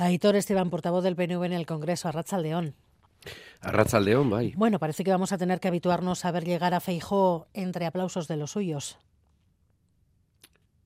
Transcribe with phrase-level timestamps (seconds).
[0.00, 2.74] Aitor Esteban, portavoz del PNV en el Congreso, a León.
[3.60, 4.54] A León, bye.
[4.56, 8.26] Bueno, parece que vamos a tener que habituarnos a ver llegar a Feijó entre aplausos
[8.26, 8.98] de los suyos.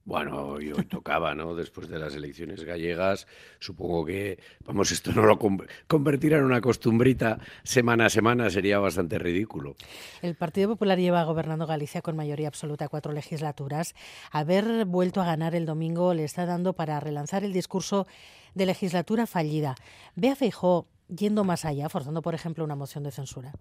[0.06, 1.54] Bueno, hoy, tocaba, ¿no?
[1.54, 3.26] Después de las elecciones gallegas,
[3.58, 5.38] supongo que, vamos, esto no lo
[5.86, 9.76] convertirá en una costumbrita semana a semana, sería bastante ridículo.
[10.22, 13.94] El Partido Popular lleva gobernando Galicia con mayoría absoluta cuatro legislaturas.
[14.30, 18.06] Haber vuelto a ganar el domingo le está dando para relanzar el discurso
[18.54, 19.74] de legislatura fallida.
[20.16, 23.52] Ve a Feijó yendo más allá, forzando, por ejemplo, una moción de censura.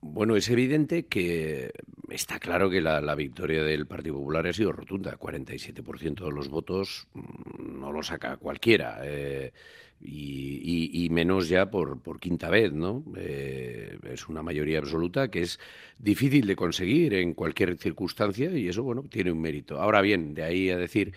[0.00, 1.72] Bueno, es evidente que
[2.10, 5.18] está claro que la, victoria del Partido Popular ha sido rotunda.
[5.18, 9.00] 47% de los votos mm, no lo saca cualquiera.
[9.02, 9.52] Eh,
[10.00, 13.02] y, menos ya por, quinta vez, ¿no?
[13.16, 15.58] Eh, es una mayoría absoluta que es
[15.98, 19.80] difícil de conseguir en cualquier circunstancia y eso, bueno, tiene un mérito.
[19.80, 21.14] Ahora bien, de ahí a decir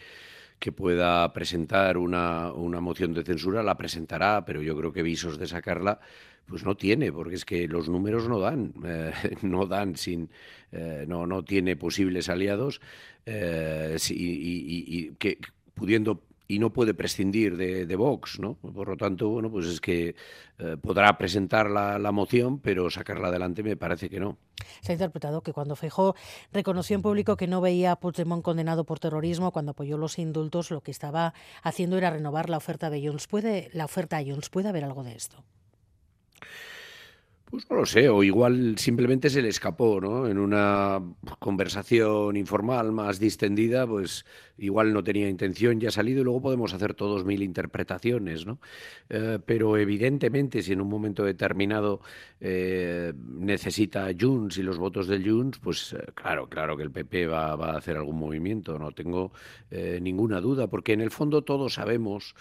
[0.59, 5.39] que pueda presentar una, una moción de censura, la presentará, pero yo creo que visos
[5.39, 5.99] de sacarla
[6.49, 10.29] pues no tiene, porque es que los números no dan, eh, no dan sin,
[10.71, 12.81] eh, no, no tiene posibles aliados
[13.25, 15.37] eh, y, que
[15.75, 18.55] pudiendo y no puede prescindir de, Vox, ¿no?
[18.55, 20.15] Por lo tanto, bueno, pues es que
[20.81, 24.35] podrá presentar la, moción, pero sacarla adelante me parece que no.
[24.81, 26.15] Se ha interpretado que cuando Feijó
[26.51, 30.71] reconoció en público que no veía a Puigdemont condenado por terrorismo, cuando apoyó los indultos,
[30.71, 33.27] lo que estaba haciendo era renovar la oferta de Junts.
[33.27, 35.43] ¿Puede, la oferta a Junts, ¿puede haber algo de esto?
[37.49, 40.27] Pues no lo sé, o igual simplemente se le escapó, ¿no?
[40.27, 41.01] En una
[41.39, 44.23] conversación informal más distendida, pues
[44.59, 48.59] igual no tenía intención, ya ha salido y luego podemos hacer todos mil interpretaciones, ¿no?
[49.09, 52.01] Eh, pero evidentemente, si en un momento determinado
[52.39, 57.25] eh, necesita Junts y los votos del Junts, pues eh, claro, claro que el PP
[57.25, 59.31] va, va, a hacer algún movimiento, no tengo
[59.71, 62.35] ninguna duda, porque en el fondo todos sabemos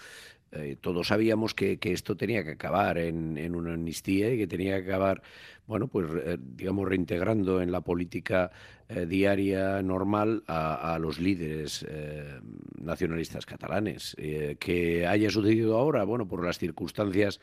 [0.51, 4.89] eh, todos sabíamos que, esto tenía que acabar en, una amnistía y que tenía que
[4.89, 5.21] acabar,
[5.69, 8.49] bueno, pues eh, digamos reintegrando en la política
[8.91, 12.39] eh, diaria normal a, los líderes eh,
[12.81, 14.15] nacionalistas catalanes.
[14.17, 17.39] Eh, que haya sucedido ahora, bueno, por las circunstancias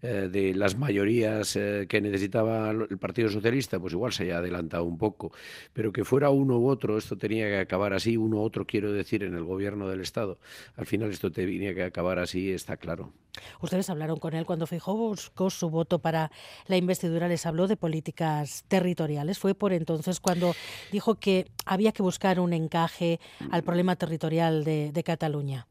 [0.00, 5.32] de las mayorías que necesitaba el Partido Socialista, pues igual se haya adelantado un poco,
[5.72, 8.92] pero que fuera uno u otro, esto tenía que acabar así, uno u otro quiero
[8.92, 10.38] decir en el gobierno del Estado.
[10.76, 13.12] Al final esto tenía que acabar así, está claro.
[13.60, 16.30] Ustedes hablaron con él cuando fijó buscó su voto para
[16.66, 19.38] la investidura, les habló de políticas territoriales.
[19.38, 20.54] Fue por entonces cuando
[20.92, 25.66] dijo que había que buscar un encaje al problema territorial de, Cataluña.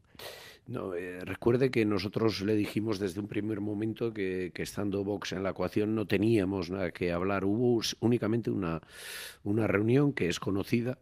[0.66, 5.42] No, eh, recuerde que nosotros le dijimos desde un primer momento que, estando Vox en
[5.42, 7.44] la ecuación no teníamos nada que hablar.
[7.44, 8.80] Hubo únicamente una,
[9.44, 10.98] una reunión que es conocida,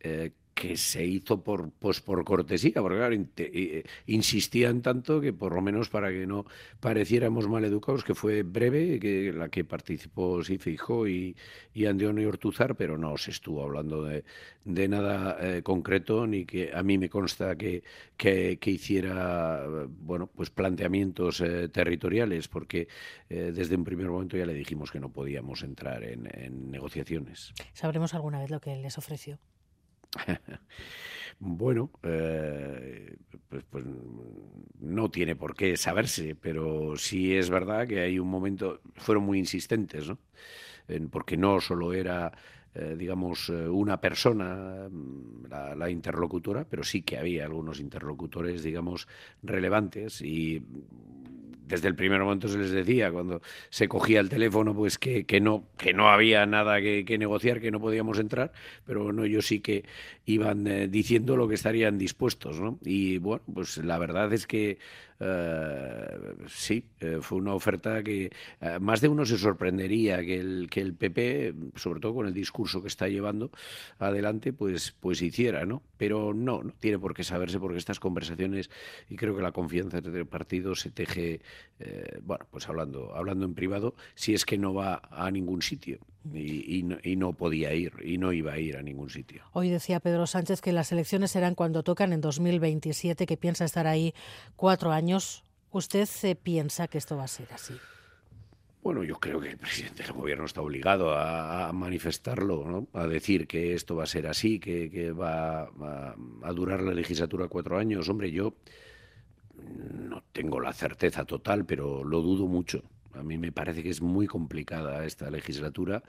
[0.00, 5.54] eh, que se hizo por, pues por cortesía, porque claro, eh, insistían tanto que por
[5.54, 6.46] lo menos para que no
[6.80, 11.36] pareciéramos mal educados, que fue breve, que la que participó sí Fijó y,
[11.74, 14.24] y Ortuzar, pero no se estuvo hablando de,
[14.64, 17.84] de nada eh, concreto, ni que a mí me consta que,
[18.16, 22.88] que, hiciera bueno, pues planteamientos eh, territoriales, porque
[23.28, 27.52] desde un primer momento ya le dijimos que no podíamos entrar en, en negociaciones.
[27.74, 29.38] ¿Sabremos alguna vez lo que les ofreció?
[31.38, 33.16] bueno, eh,
[33.48, 33.84] pues, pues,
[34.80, 39.38] no tiene por qué saberse, pero sí es verdad que hay un momento, fueron muy
[39.38, 40.18] insistentes, ¿no?
[41.10, 42.32] porque no solo era
[42.78, 45.46] eh, digamos, eh, una persona, mm,
[45.76, 49.08] la, interlocutora, pero sí que había algunos interlocutores, digamos,
[49.42, 50.62] relevantes y
[51.66, 55.40] desde el primer momento se les decía, cuando se cogía el teléfono, pues que, que
[55.40, 58.52] no, que no había nada que, negociar, que no podíamos entrar,
[58.86, 59.84] pero bueno, ellos sí que
[60.24, 62.78] iban eh, diciendo lo que estarían dispuestos, ¿no?
[62.84, 64.78] Y bueno, pues la verdad es que
[66.48, 68.30] sí, eh, fue una oferta que
[68.80, 72.82] más de uno se sorprendería que el, que el PP, sobre todo con el discurso
[72.82, 73.50] que está llevando
[73.98, 75.82] adelante, pues, pues hiciera, ¿no?
[75.96, 78.70] Pero no, no tiene por qué saberse porque estas conversaciones,
[79.08, 81.40] y creo que la confianza entre el partido se teje
[81.80, 85.98] eh, bueno, pues hablando, hablando en privado, si es que no va a ningún sitio
[86.34, 86.82] y,
[87.16, 89.44] no, podía ir y no iba a ir a ningún sitio.
[89.52, 93.86] Hoy decía Pedro Sánchez que las elecciones serán cuando tocan en 2027, que piensa estar
[93.86, 94.12] ahí
[94.56, 95.44] cuatro años.
[95.70, 97.74] ¿Usted eh, piensa que esto va a ser así?
[98.82, 103.74] Bueno, yo creo que el presidente del gobierno está obligado a, manifestarlo, a decir que
[103.74, 108.08] esto va a ser así, que, va a, durar la legislatura cuatro años.
[108.08, 108.54] Hombre, yo
[109.56, 112.82] no tengo la certeza total, pero lo dudo mucho.
[113.12, 116.02] A mí me parece que es muy complicada esta legislatura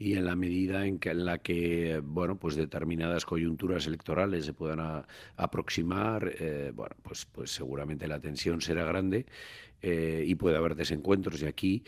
[0.00, 4.54] y en la medida en, que, en la que bueno pues determinadas coyunturas electorales se
[4.54, 5.04] puedan
[5.36, 9.26] aproximar eh, bueno pues pues seguramente la tensión será grande
[9.82, 11.42] eh, y puede haber desencuentros.
[11.42, 11.84] Y aquí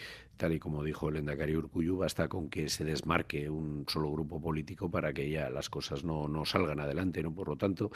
[0.50, 4.90] y como dijo el Endacari Urcuyu, basta con que se desmarque un solo grupo político
[4.90, 7.22] para que ya las cosas no, no, salgan adelante.
[7.22, 7.32] ¿no?
[7.32, 7.90] Por lo tanto,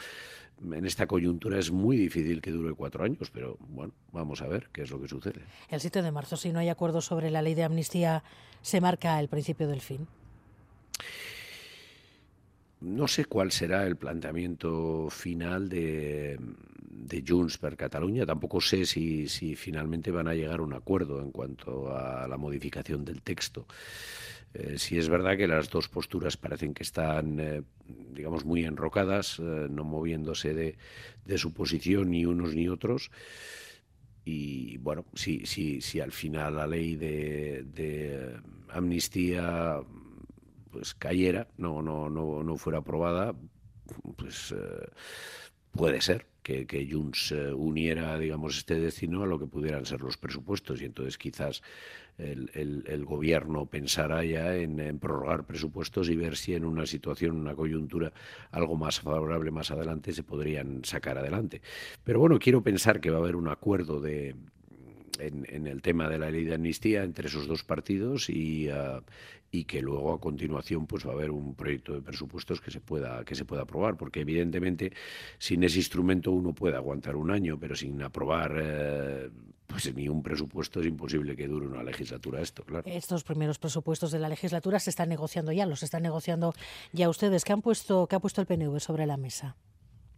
[0.63, 4.69] en esta coyuntura es muy difícil que dure cuatro años, pero bueno, vamos a ver
[4.71, 5.41] qué es lo que sucede.
[5.69, 8.23] El 7 de marzo, si no hay acuerdo sobre la ley de amnistía,
[8.61, 10.07] ¿se marca el principio del fin?
[12.79, 16.37] No sé cuál será el planteamiento final de,
[17.07, 18.25] de Junts per Cataluña.
[18.25, 22.37] Tampoco sé si, si, finalmente van a llegar a un acuerdo en cuanto a la
[22.37, 23.65] modificación del texto.
[24.53, 27.63] Eh, si es verdad que las dos posturas parecen que están, eh,
[28.13, 30.77] digamos, muy enrocadas, eh, no moviéndose de,
[31.25, 33.11] de, su posición ni unos ni otros.
[34.23, 38.37] Y bueno, si, si, si al final la ley de, de
[38.69, 39.79] amnistía
[40.71, 43.35] pues cayera, no, no, no, no fuera aprobada,
[44.15, 44.87] pues eh,
[45.71, 50.01] puede ser que, que Junts eh, uniera, digamos, este destino a lo que pudieran ser
[50.01, 51.61] los presupuestos y entonces quizás
[52.17, 57.35] el, el, gobierno pensara ya en, en, prorrogar presupuestos y ver si en una situación,
[57.35, 58.11] una coyuntura
[58.51, 61.61] algo más favorable más adelante se podrían sacar adelante.
[62.03, 64.35] Pero bueno, quiero pensar que va a haber un acuerdo de,
[65.19, 69.01] en, en, el tema de la ley de amnistía entre esos dos partidos y, uh,
[69.51, 72.81] y que luego a continuación pues va a haber un proyecto de presupuestos que se
[72.81, 74.91] pueda que se pueda aprobar porque evidentemente
[75.37, 79.29] sin ese instrumento uno puede aguantar un año pero sin aprobar eh,
[79.65, 82.83] pues ni un presupuesto es imposible que dure una legislatura esto claro.
[82.87, 86.53] Estos primeros presupuestos de la legislatura se están negociando ya los están negociando
[86.91, 87.43] ya ustedes.
[87.43, 89.55] Qué han puesto qué ha puesto el PNV sobre la mesa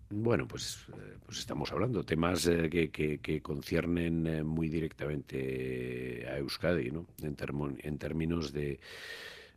[0.10, 0.86] bueno, pues,
[1.26, 7.06] pues estamos hablando temas eh, que, que, que, conciernen eh, muy directamente a Euskadi, ¿no?
[7.22, 8.80] En, termo, en términos de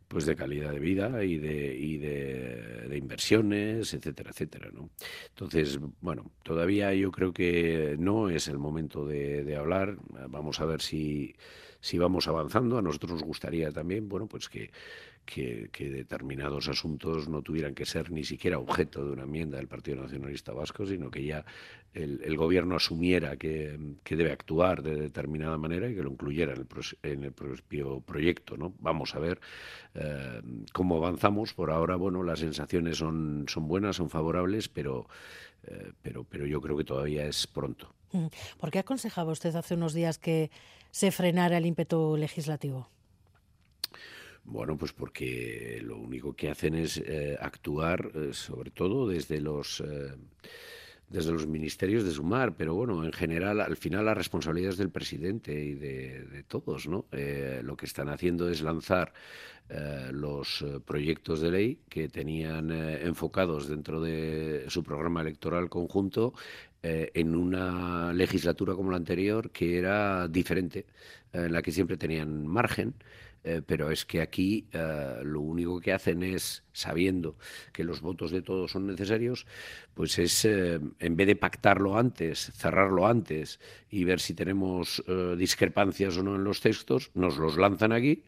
[0.07, 4.91] pues de calidad de vida y de, y de, inversiones, etcétera, etcétera, ¿no?
[5.29, 9.97] Entonces, bueno, todavía yo creo que no es el momento de, de hablar.
[10.29, 11.35] Vamos a ver si,
[11.79, 12.77] si vamos avanzando.
[12.77, 14.71] A nosotros nos gustaría también, bueno, pues que
[15.25, 20.01] que, determinados asuntos no tuvieran que ser ni siquiera objeto de una enmienda del Partido
[20.01, 21.45] Nacionalista Vasco, sino que ya
[21.93, 23.77] el, gobierno asumiera que,
[24.09, 26.67] debe actuar de determinada manera y que lo incluyera en el,
[27.03, 28.57] en el propio proyecto.
[28.57, 28.73] ¿no?
[28.79, 29.39] Vamos a ver
[29.95, 30.41] eh,
[30.71, 31.53] cómo avanzamos.
[31.53, 35.07] Por ahora, bueno, las sensaciones son, son buenas, son favorables, pero,
[35.67, 37.93] eh, pero, pero yo creo que todavía es pronto.
[38.11, 38.27] Mm.
[38.59, 40.51] ¿Por qué aconsejaba usted hace unos días que
[40.91, 42.89] se frenara el ímpetu legislativo?
[44.45, 49.81] Bueno, pues porque lo único que hacen es eh, actuar, eh, sobre todo desde los
[49.81, 50.15] eh,
[51.09, 54.89] desde los ministerios de sumar, pero bueno, en general, al final la responsabilidad es del
[54.89, 57.05] presidente y de, de todos, ¿no?
[57.61, 59.13] Lo que están haciendo es lanzar
[59.69, 66.33] eh, los proyectos de ley que tenían eh, enfocados dentro de su programa electoral conjunto
[66.81, 70.85] eh, en una legislatura como la anterior que era diferente,
[71.31, 72.93] en la que siempre tenían margen.
[73.45, 77.35] Eh, pero es que aquí eh, lo único que hacen es, sabiendo
[77.73, 79.45] que los votos de todos son necesarios,
[79.93, 83.59] pues es, eh, en vez de pactarlo antes, cerrarlo antes
[83.89, 88.23] y ver si tenemos eh, discrepancias o no en los textos, nos los lanzan aquí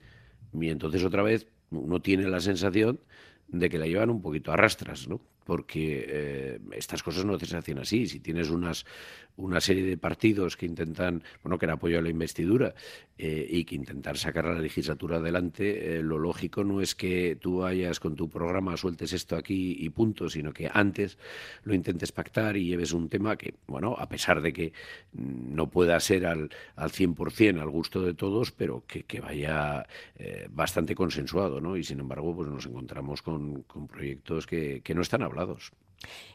[0.61, 2.99] y entonces otra vez uno tiene la sensación
[3.47, 5.21] de que la llevan un poquito a rastras, ¿no?
[5.45, 8.07] Porque eh, estas cosas no se hacen así.
[8.07, 8.86] Si tienes unas,
[9.38, 12.74] una serie de partidos que intentan, bueno, que han apoyado la investidura
[13.17, 17.38] eh, y que intentar sacar a la legislatura adelante, eh, lo lógico no es que
[17.39, 21.19] tú vayas con tu programa, sueltes esto aquí y punto, sino que antes
[21.63, 24.74] lo intentes pactar y lleves un tema que, bueno, a pesar de que
[25.13, 29.86] no pueda ser al, al 100% al gusto de todos, pero que, que vaya
[30.50, 31.77] bastante consensuado, ¿no?
[31.77, 35.35] Y sin embargo, pues nos encontramos con, con proyectos que, que no están hablando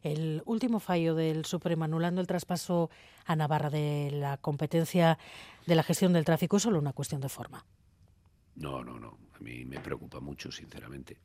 [0.03, 2.91] El último fallo del Supremo anulando el traspaso
[3.27, 5.19] a Navarra de la competencia
[5.67, 7.65] de la gestión del tráfico es solo una cuestión de forma.
[8.57, 9.19] No, no, no.
[9.35, 11.19] A mí me preocupa mucho, sinceramente.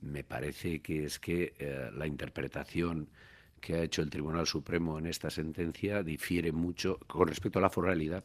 [0.00, 3.08] Me parece que es que eh, la interpretación
[3.60, 7.70] que ha hecho el Tribunal Supremo en esta sentencia difiere mucho con respecto a la
[7.70, 8.24] foralidad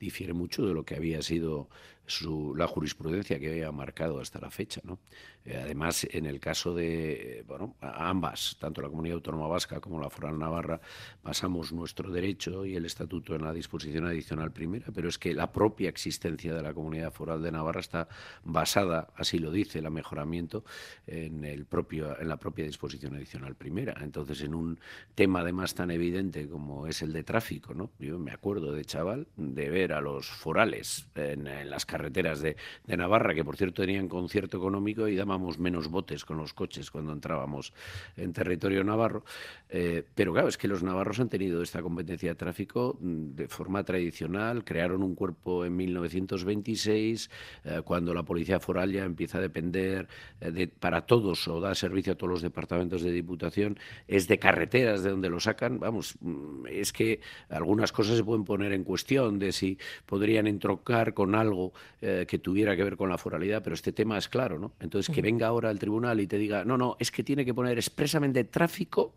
[0.00, 1.68] difiere mucho de lo que había sido
[2.10, 4.80] su, la jurisprudencia que había marcado hasta la fecha.
[4.84, 4.98] ¿no?
[5.44, 10.10] Eh, además, en el caso de bueno, ambas, tanto la Comunidad Autónoma Vasca como la
[10.10, 10.80] Foral Navarra,
[11.22, 15.50] basamos nuestro derecho y el Estatuto en la disposición adicional primera, pero es que la
[15.52, 18.08] propia existencia de la Comunidad Foral de Navarra está
[18.44, 20.64] basada, así lo dice el mejoramiento,
[21.06, 23.94] en, el propio, en la propia disposición adicional primera.
[24.02, 24.78] Entonces, en un
[25.14, 27.90] tema además tan evidente como es el de tráfico, ¿no?
[27.98, 32.40] yo me acuerdo de chaval de ver a los forales en, en las carreteras carreteras
[32.40, 36.90] de, Navarra, que por cierto tenían concierto económico y dábamos menos botes con los coches
[36.90, 37.72] cuando entrábamos
[38.16, 39.24] en territorio navarro.
[39.68, 43.48] Eh, pero claro, es que los navarros han tenido esta competencia de tráfico mm, de
[43.48, 47.30] forma tradicional, crearon un cuerpo en 1926,
[47.64, 50.08] eh, cuando la policía foral ya empieza a depender
[50.40, 53.78] de, para todos o da servicio a todos los departamentos de diputación,
[54.08, 55.78] es de carreteras de donde lo sacan.
[55.78, 61.14] Vamos, mm, es que algunas cosas se pueden poner en cuestión de si podrían entroncar
[61.14, 64.58] con algo eh, que tuviera que ver con la foralidad, pero este tema es claro,
[64.58, 64.72] ¿no?
[64.80, 67.54] Entonces, que venga ahora el tribunal y te diga, no, no, es que tiene que
[67.54, 69.14] poner expresamente tráfico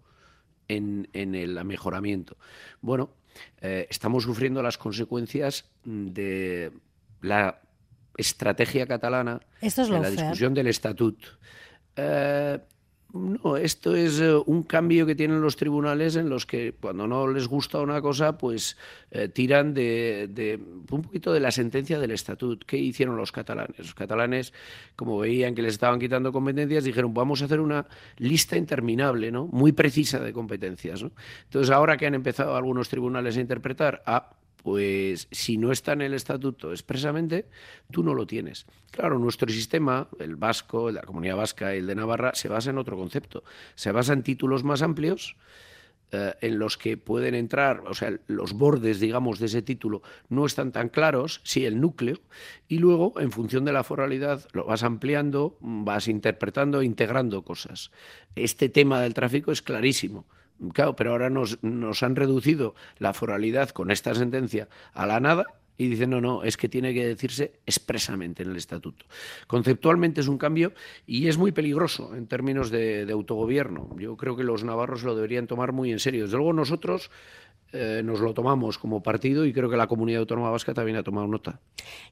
[0.67, 2.37] en, el mejoramiento.
[2.81, 3.11] Bueno,
[3.61, 6.71] eh, estamos sufriendo las consecuencias de
[7.21, 7.61] la
[8.17, 11.17] estrategia catalana en la discusión del estatut.
[11.95, 12.59] Eh,
[13.13, 17.27] no, esto es eh, un cambio que tienen los tribunales en los que cuando no
[17.27, 18.75] les gusta una cosa, pues
[19.11, 22.63] eh, tiran de, un poquito de la sentencia del estatut.
[22.65, 23.77] ¿Qué hicieron los catalanes?
[23.77, 24.51] Los catalanes,
[24.95, 27.85] como veían que les estaban quitando competencias, dijeron, vamos a hacer una
[28.17, 29.45] lista interminable, ¿no?
[29.45, 31.05] Muy precisa de competencias,
[31.43, 34.31] Entonces, ahora que han empezado algunos tribunales a interpretar, a
[34.63, 37.45] pues si no está en el estatuto expresamente,
[37.91, 38.65] tú no lo tienes.
[38.91, 42.77] Claro, nuestro sistema, el vasco, la comunidad vasca y el de Navarra, se basa en
[42.77, 43.43] otro concepto.
[43.75, 45.35] Se basa en títulos más amplios
[46.13, 50.45] eh, en los que pueden entrar, o sea, los bordes, digamos, de ese título no
[50.45, 52.19] están tan claros, sí el núcleo,
[52.67, 57.89] y luego, en función de la foralidad, lo vas ampliando, vas interpretando, integrando cosas.
[58.35, 60.27] Este tema del tráfico es clarísimo.
[60.71, 61.57] Claro, pero ahora nos,
[62.03, 66.55] han reducido la foralidad con esta sentencia a la nada y dicen, no, no, es
[66.55, 69.05] que tiene que decirse expresamente en el estatuto.
[69.47, 70.73] Conceptualmente es un cambio
[71.07, 73.89] y es muy peligroso en términos de, de autogobierno.
[73.97, 76.23] Yo creo que los navarros lo deberían tomar muy en serio.
[76.25, 77.09] Desde luego nosotros
[77.73, 81.03] eh, nos lo tomamos como partido y creo que la comunidad autónoma vasca también ha
[81.03, 81.59] tomado nota.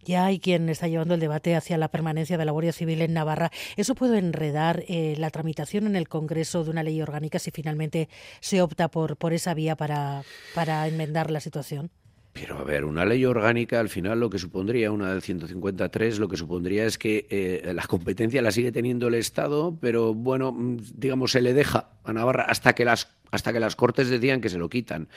[0.03, 3.13] Ya hay quien está llevando el debate hacia la permanencia de la Guardia Civil en
[3.13, 3.51] Navarra.
[3.77, 8.09] ¿Eso puede enredar eh, la tramitación en el Congreso de una ley orgánica si finalmente
[8.39, 10.23] se opta por, por esa vía para,
[10.55, 11.91] para enmendar la situación?
[12.33, 16.29] Pero a ver, una ley orgánica al final lo que supondría, una del 153, lo
[16.29, 20.55] que supondría es que eh, la competencia la sigue teniendo el Estado, pero bueno,
[20.95, 24.49] digamos, se le deja a Navarra hasta que las, hasta que las Cortes decían que
[24.49, 25.09] se lo quitan.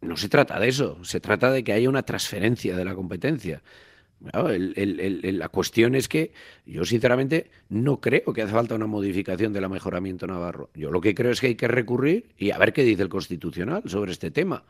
[0.00, 3.62] No se trata de eso, se trata de que haya una transferencia de la competencia.
[4.20, 6.32] la cuestión es que
[6.66, 10.70] yo sinceramente no creo que hace falta una modificación del mejoramiento navarro.
[10.74, 13.08] Yo lo que creo es que hay que recurrir y a ver qué dice el
[13.08, 14.64] Constitucional sobre este tema.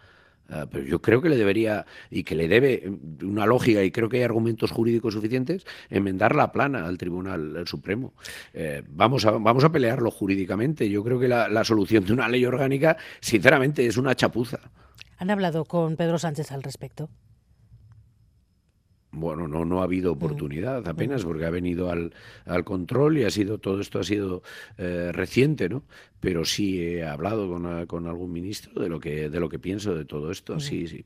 [0.51, 4.09] Ah, pero yo creo que le debería, y que le debe una lógica, y creo
[4.09, 8.13] que hay argumentos jurídicos suficientes, enmendar la plana al Tribunal Supremo.
[8.53, 10.89] Eh, vamos, a, vamos a pelearlo jurídicamente.
[10.91, 14.61] Yo creo que la solución de una ley orgánica, sinceramente, es una chapuza.
[15.19, 17.09] ¿Han hablado con Pedro Sánchez al respecto?
[19.15, 20.17] Bueno, no, no ha habido mm.
[20.17, 21.27] oportunidad apenas mm.
[21.27, 22.13] porque ha venido al,
[22.47, 24.43] al control y ha sido todo esto ha sido
[24.79, 25.83] eh, reciente, ¿no?
[26.21, 29.95] Pero sí he hablado con, con, algún ministro de lo que de lo que pienso
[29.95, 31.05] de todo esto, sí, sí.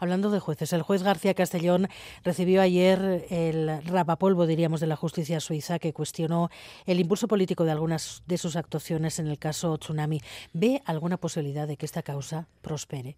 [0.00, 1.88] Hablando de jueces, el juez García Castellón
[2.24, 6.50] recibió ayer el rapapolvo, diríamos, de la justicia suiza que cuestionó
[6.86, 10.20] el impulso político de algunas de sus actuaciones en el caso Tsunami.
[10.52, 13.16] ¿Ve alguna posibilidad de que esta causa prospere?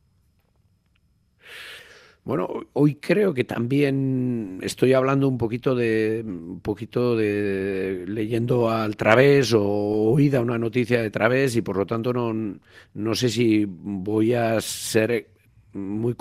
[2.29, 8.97] Bueno, hoy creo que también estoy hablando un poquito de un poquito de leyendo al
[8.99, 12.61] través o oída una noticia de través y por lo tanto no,
[12.93, 15.31] no sé si voy a ser
[15.73, 16.15] muy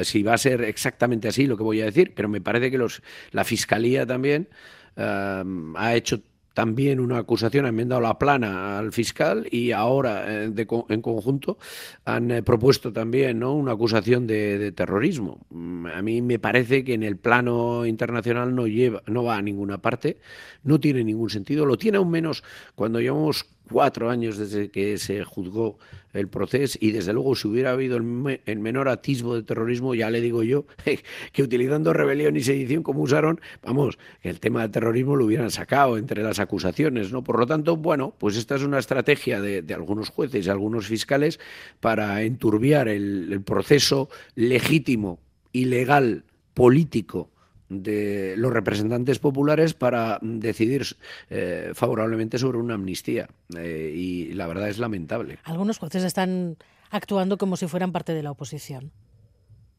[0.00, 2.78] si va a ser exactamente así lo que voy a decir, pero me parece que
[2.78, 4.48] los la fiscalía también
[4.96, 5.44] eh,
[5.76, 6.20] ha hecho
[6.54, 11.58] también una acusación, han enmendado la plana al fiscal y ahora eh, en conjunto
[12.04, 13.54] han eh, propuesto también ¿no?
[13.54, 15.40] una acusación de, terrorismo.
[15.50, 19.42] Mm, a mí me parece que en el plano internacional no, lleva, no va a
[19.42, 20.18] ninguna parte,
[20.62, 22.44] no tiene ningún sentido, lo tiene aún menos
[22.74, 25.78] cuando llevamos cuatro años desde que se juzgó
[26.12, 30.20] el proceso y desde luego si hubiera habido el, menor atisbo de terrorismo, ya le
[30.20, 30.64] digo yo,
[31.32, 35.98] que utilizando rebelión y sedición como usaron, vamos, el tema del terrorismo lo hubieran sacado
[35.98, 37.24] entre las acusaciones, ¿no?
[37.24, 41.40] Por lo tanto, bueno, pues esta es una estrategia de, algunos jueces y algunos fiscales
[41.80, 45.18] para enturbiar el proceso legítimo
[45.52, 47.30] y legal político
[47.68, 50.84] de los representantes populares para decidir
[51.30, 53.28] eh, favorablemente sobre una amnistía.
[53.56, 55.38] Eh, y la verdad es lamentable.
[55.44, 56.56] Algunos jueces están
[56.90, 58.92] actuando como si fueran parte de la oposición.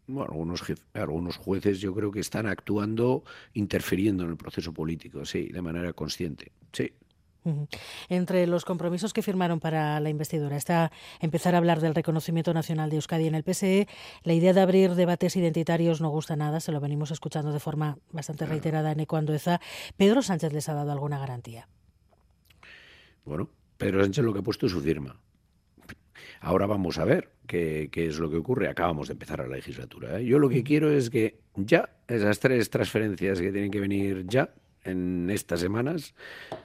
[0.08, 0.64] Bueno, algunos,
[0.94, 3.24] algunos jueces yo creo que están actuando
[3.54, 6.52] interfiriendo en el proceso político, sí, de manera consciente.
[6.72, 6.92] Sí.
[8.10, 12.90] Entre los compromisos que firmaron para la investidura está empezar a hablar del reconocimiento nacional
[12.90, 13.88] de Euskadi en el PSE.
[14.24, 17.98] La idea de abrir debates identitarios no gusta nada, se lo venimos escuchando de forma
[18.12, 19.62] bastante reiterada en Ecuandoeza.
[19.98, 21.68] ¿Pedro Sánchez les ha dado alguna garantía?
[23.26, 25.20] Bueno, Pedro Sánchez lo que ha puesto es su firma.
[26.42, 28.68] Ahora vamos a ver qué, es lo que ocurre.
[28.68, 30.20] Acabamos de empezar la legislatura.
[30.20, 30.26] ¿eh?
[30.26, 34.54] Yo lo que quiero es que ya esas tres transferencias que tienen que venir ya,
[34.86, 36.14] en estas semanas,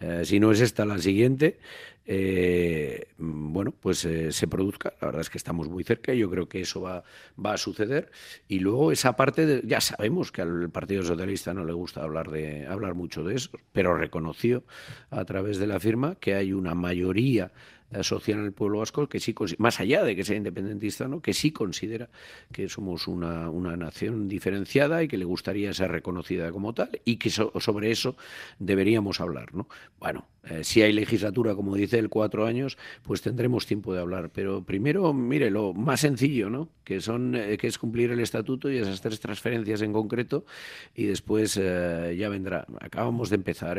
[0.01, 1.59] eh, si no es esta la siguiente,
[2.07, 4.93] eh, bueno, pues eh, se produzca.
[5.01, 7.05] La verdad es que estamos muy cerca y yo creo que eso va,
[7.45, 8.11] va a suceder.
[8.49, 12.31] Y luego esa parte, de, ya sabemos que al Partido Socialista no le gusta hablar,
[12.31, 14.65] de, hablar mucho de eso, pero reconoció
[15.11, 17.53] a través de la firma que hay una mayoría
[18.03, 21.21] social el pueblo vasco que sí, más allá de que sea independentista, ¿no?
[21.21, 22.09] que sí considera
[22.53, 27.17] que somos una, una nación diferenciada y que le gustaría ser reconocida como tal y
[27.17, 28.17] que sobre eso
[28.59, 29.55] deberíamos hablar.
[29.55, 29.69] ¿no?
[29.99, 34.31] Bueno, eh, si hay legislatura, como dice el cuatro años, pues tendremos tiempo de hablar.
[34.33, 36.69] Pero primero, mire, lo más sencillo, ¿no?
[36.85, 40.45] que, son, eh, que es cumplir el estatuto y esas tres transferencias en concreto
[40.95, 42.67] y después eh, ya vendrá.
[42.81, 43.79] Acabamos de empezar.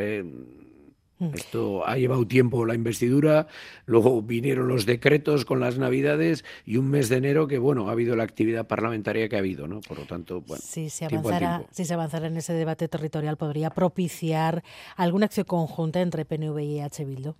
[1.22, 1.34] Mm.
[1.34, 3.46] Esto ha llevado tiempo la investidura,
[3.86, 7.92] luego vinieron los decretos con las Navidades y un mes de enero que, bueno, ha
[7.92, 9.80] habido la actividad parlamentaria que ha habido, ¿no?
[9.82, 10.60] Por lo tanto, bueno.
[10.60, 14.64] Si se avanzara, si se avanzara en ese debate territorial, podría propiciar
[14.96, 17.04] alguna acción conjunta entre PNV y H.
[17.04, 17.34] Bildu.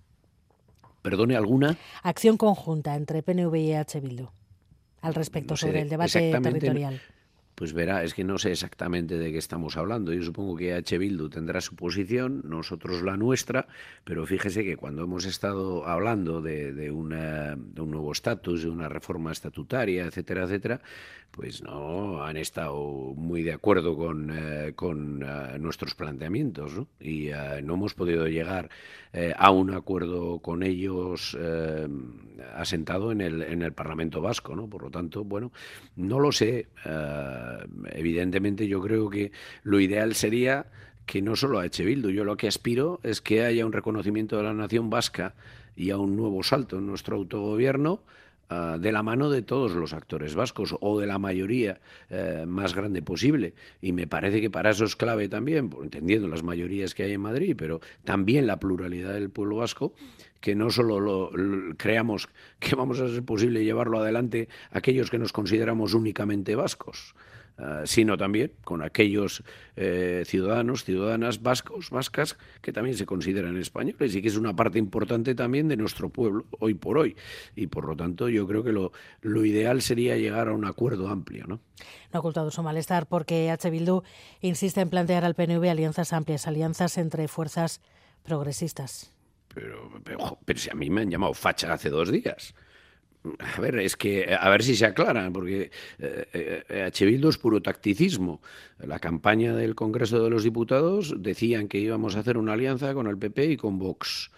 [1.01, 1.75] Perdone, ¿alguna?
[2.03, 3.99] Acción conjunta entre PNV y H.
[3.99, 4.29] Bildu
[5.01, 7.01] al respecto sobre el debate territorial.
[7.55, 10.11] Pues verá, es que no sé exactamente de qué estamos hablando.
[10.11, 10.97] Yo supongo que H.
[10.97, 13.67] Bildu tendrá su posición, nosotros la nuestra,
[14.03, 19.31] pero fíjese que cuando hemos estado hablando de, de, un nuevo estatus, de una reforma
[19.31, 20.81] estatutaria, etcétera, etcétera,
[21.33, 22.77] pues no han estado
[23.15, 28.69] muy de acuerdo con, eh, con eh, nuestros planteamientos y eh, no hemos podido llegar
[29.37, 31.37] a un acuerdo con ellos
[32.55, 34.55] asentado en el, en el Parlamento Vasco.
[34.55, 34.67] ¿no?
[34.67, 35.51] Por lo tanto, bueno,
[35.95, 36.65] no lo sé
[37.91, 40.65] evidentemente yo creo que lo ideal sería
[41.05, 44.43] que no solo a Echebildu, yo lo que aspiro es que haya un reconocimiento de
[44.43, 45.35] la nación vasca
[45.75, 48.01] y a un nuevo salto en nuestro autogobierno
[48.49, 52.73] ah, de la mano de todos los actores vascos o de la mayoría eh, más
[52.73, 53.53] grande posible.
[53.81, 57.21] Y me parece que para eso es clave también, entendiendo las mayorías que hay en
[57.21, 59.93] Madrid, pero también la pluralidad del pueblo vasco,
[60.39, 61.31] que no solo lo,
[61.77, 62.27] creamos
[62.59, 67.15] que vamos a ser posible llevarlo adelante aquellos que nos consideramos únicamente vascos.
[67.65, 69.41] Ah, sino también con aquellos
[69.77, 74.79] eh, ciudadanos, ciudadanas vascos, vascas, que también se consideran españoles y que es una parte
[74.79, 77.15] importante también de nuestro pueblo hoy por hoy.
[77.55, 81.07] Y por lo tanto yo creo que lo, lo ideal sería llegar a un acuerdo
[81.07, 81.47] amplio.
[81.47, 81.61] ¿no?
[82.11, 83.69] no ha ocultado su malestar porque H.
[83.69, 84.03] Bildu
[84.41, 87.79] insiste en plantear al PNV alianzas amplias, alianzas entre fuerzas
[88.23, 89.13] progresistas.
[89.53, 92.55] Pero, pero, pero si a mí me han llamado facha hace dos días.
[93.39, 97.05] A ver, es que a ver si se aclaran, porque eh, eh, H.
[97.05, 98.41] Bildu es puro tacticismo.
[98.79, 103.07] La campaña del Congreso de los Diputados decían que íbamos a hacer una alianza con
[103.07, 104.29] el PP y con Vox.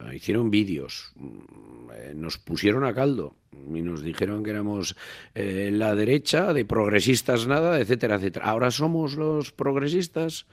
[0.00, 4.96] Eh, hicieron vídeos, mm, nos pusieron a caldo y nos dijeron que éramos
[5.34, 8.46] la derecha, de progresistas nada, etcétera, etcétera.
[8.46, 10.46] Ahora somos los progresistas.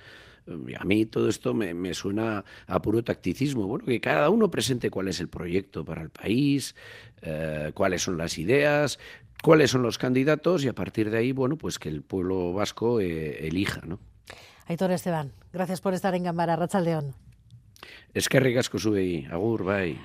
[0.80, 3.68] A mí todo esto me, suena a puro tacticismo.
[3.68, 6.76] Bueno, que cada uno presente cuál es el proyecto para el país,
[7.22, 9.00] eh, cuáles son las ideas,
[9.44, 13.00] cuáles son los candidatos y a partir de ahí, bueno, pues que el pueblo vasco
[13.00, 14.00] eh, elija, ¿no?
[14.68, 17.14] Aitor Esteban, gracias por estar en Gambara, León.
[18.14, 19.28] Es que ricasco sube ahí.
[19.32, 19.98] Agur, bye.